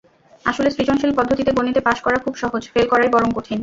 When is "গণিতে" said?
1.57-1.81